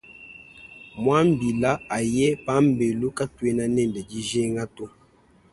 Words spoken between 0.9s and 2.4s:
Muambila aye